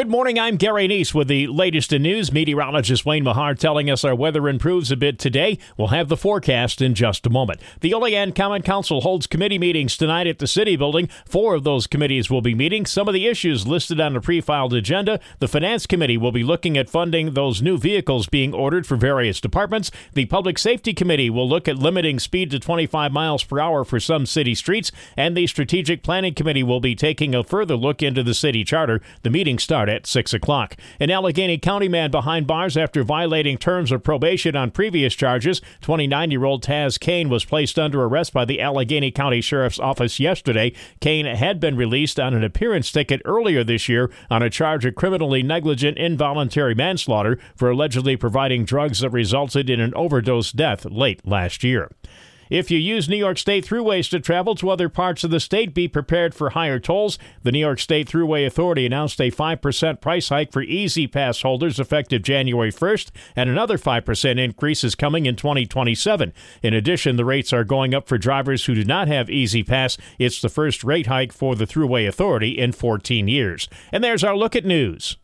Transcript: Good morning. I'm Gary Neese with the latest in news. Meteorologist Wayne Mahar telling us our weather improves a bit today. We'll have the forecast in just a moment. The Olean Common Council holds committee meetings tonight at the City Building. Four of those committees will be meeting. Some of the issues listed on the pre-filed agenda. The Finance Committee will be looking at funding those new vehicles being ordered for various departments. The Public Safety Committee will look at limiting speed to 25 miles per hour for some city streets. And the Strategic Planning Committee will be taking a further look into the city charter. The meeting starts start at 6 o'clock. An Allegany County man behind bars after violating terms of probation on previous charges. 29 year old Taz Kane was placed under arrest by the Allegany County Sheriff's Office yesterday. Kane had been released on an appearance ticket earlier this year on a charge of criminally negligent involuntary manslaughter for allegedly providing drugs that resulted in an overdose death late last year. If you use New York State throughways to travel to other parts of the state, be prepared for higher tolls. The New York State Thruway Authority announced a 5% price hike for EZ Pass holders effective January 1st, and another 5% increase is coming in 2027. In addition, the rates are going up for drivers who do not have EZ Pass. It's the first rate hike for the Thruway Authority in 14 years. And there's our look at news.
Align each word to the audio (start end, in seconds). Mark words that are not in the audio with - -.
Good 0.00 0.08
morning. 0.08 0.38
I'm 0.38 0.56
Gary 0.56 0.88
Neese 0.88 1.12
with 1.12 1.28
the 1.28 1.46
latest 1.48 1.92
in 1.92 2.04
news. 2.04 2.32
Meteorologist 2.32 3.04
Wayne 3.04 3.22
Mahar 3.22 3.54
telling 3.54 3.90
us 3.90 4.02
our 4.02 4.14
weather 4.14 4.48
improves 4.48 4.90
a 4.90 4.96
bit 4.96 5.18
today. 5.18 5.58
We'll 5.76 5.88
have 5.88 6.08
the 6.08 6.16
forecast 6.16 6.80
in 6.80 6.94
just 6.94 7.26
a 7.26 7.30
moment. 7.30 7.60
The 7.82 7.92
Olean 7.92 8.32
Common 8.32 8.62
Council 8.62 9.02
holds 9.02 9.26
committee 9.26 9.58
meetings 9.58 9.98
tonight 9.98 10.26
at 10.26 10.38
the 10.38 10.46
City 10.46 10.74
Building. 10.74 11.10
Four 11.26 11.54
of 11.54 11.64
those 11.64 11.86
committees 11.86 12.30
will 12.30 12.40
be 12.40 12.54
meeting. 12.54 12.86
Some 12.86 13.08
of 13.08 13.12
the 13.14 13.26
issues 13.26 13.66
listed 13.66 14.00
on 14.00 14.14
the 14.14 14.22
pre-filed 14.22 14.72
agenda. 14.72 15.20
The 15.38 15.48
Finance 15.48 15.86
Committee 15.86 16.16
will 16.16 16.32
be 16.32 16.44
looking 16.44 16.78
at 16.78 16.88
funding 16.88 17.34
those 17.34 17.60
new 17.60 17.76
vehicles 17.76 18.26
being 18.26 18.54
ordered 18.54 18.86
for 18.86 18.96
various 18.96 19.38
departments. 19.38 19.90
The 20.14 20.24
Public 20.24 20.58
Safety 20.58 20.94
Committee 20.94 21.28
will 21.28 21.46
look 21.46 21.68
at 21.68 21.76
limiting 21.76 22.18
speed 22.18 22.50
to 22.52 22.58
25 22.58 23.12
miles 23.12 23.44
per 23.44 23.60
hour 23.60 23.84
for 23.84 24.00
some 24.00 24.24
city 24.24 24.54
streets. 24.54 24.92
And 25.14 25.36
the 25.36 25.46
Strategic 25.46 26.02
Planning 26.02 26.32
Committee 26.32 26.62
will 26.62 26.80
be 26.80 26.94
taking 26.94 27.34
a 27.34 27.44
further 27.44 27.76
look 27.76 28.02
into 28.02 28.22
the 28.22 28.32
city 28.32 28.64
charter. 28.64 29.02
The 29.24 29.28
meeting 29.28 29.58
starts 29.58 29.80
start 29.80 29.89
at 29.90 30.06
6 30.06 30.32
o'clock. 30.32 30.76
An 30.98 31.08
Allegany 31.08 31.60
County 31.60 31.88
man 31.88 32.10
behind 32.10 32.46
bars 32.46 32.76
after 32.76 33.02
violating 33.02 33.58
terms 33.58 33.92
of 33.92 34.02
probation 34.02 34.56
on 34.56 34.70
previous 34.70 35.14
charges. 35.14 35.60
29 35.82 36.30
year 36.30 36.44
old 36.44 36.64
Taz 36.64 36.98
Kane 36.98 37.28
was 37.28 37.44
placed 37.44 37.78
under 37.78 38.02
arrest 38.04 38.32
by 38.32 38.44
the 38.44 38.58
Allegany 38.58 39.14
County 39.14 39.40
Sheriff's 39.40 39.78
Office 39.78 40.20
yesterday. 40.20 40.72
Kane 41.00 41.26
had 41.26 41.60
been 41.60 41.76
released 41.76 42.18
on 42.18 42.34
an 42.34 42.44
appearance 42.44 42.90
ticket 42.90 43.20
earlier 43.24 43.64
this 43.64 43.88
year 43.88 44.10
on 44.30 44.42
a 44.42 44.50
charge 44.50 44.84
of 44.84 44.94
criminally 44.94 45.42
negligent 45.42 45.98
involuntary 45.98 46.74
manslaughter 46.74 47.38
for 47.56 47.70
allegedly 47.70 48.16
providing 48.16 48.64
drugs 48.64 49.00
that 49.00 49.10
resulted 49.10 49.68
in 49.68 49.80
an 49.80 49.92
overdose 49.94 50.52
death 50.52 50.84
late 50.84 51.26
last 51.26 51.64
year. 51.64 51.90
If 52.50 52.68
you 52.68 52.78
use 52.78 53.08
New 53.08 53.16
York 53.16 53.38
State 53.38 53.64
throughways 53.64 54.10
to 54.10 54.18
travel 54.18 54.56
to 54.56 54.70
other 54.70 54.88
parts 54.88 55.22
of 55.22 55.30
the 55.30 55.38
state, 55.38 55.72
be 55.72 55.86
prepared 55.86 56.34
for 56.34 56.50
higher 56.50 56.80
tolls. 56.80 57.16
The 57.44 57.52
New 57.52 57.60
York 57.60 57.78
State 57.78 58.08
Thruway 58.08 58.44
Authority 58.44 58.84
announced 58.84 59.20
a 59.20 59.30
5% 59.30 60.00
price 60.00 60.30
hike 60.30 60.50
for 60.50 60.64
EZ 60.68 60.98
Pass 61.12 61.42
holders 61.42 61.78
effective 61.78 62.22
January 62.22 62.72
1st, 62.72 63.10
and 63.36 63.48
another 63.48 63.78
5% 63.78 64.38
increase 64.40 64.82
is 64.82 64.96
coming 64.96 65.26
in 65.26 65.36
2027. 65.36 66.32
In 66.64 66.74
addition, 66.74 67.14
the 67.14 67.24
rates 67.24 67.52
are 67.52 67.62
going 67.62 67.94
up 67.94 68.08
for 68.08 68.18
drivers 68.18 68.64
who 68.64 68.74
do 68.74 68.84
not 68.84 69.06
have 69.06 69.30
EZ 69.30 69.62
Pass. 69.62 69.96
It's 70.18 70.40
the 70.40 70.48
first 70.48 70.82
rate 70.82 71.06
hike 71.06 71.32
for 71.32 71.54
the 71.54 71.66
Thruway 71.66 72.08
Authority 72.08 72.58
in 72.58 72.72
14 72.72 73.28
years. 73.28 73.68
And 73.92 74.02
there's 74.02 74.24
our 74.24 74.36
look 74.36 74.56
at 74.56 74.64
news. 74.64 75.16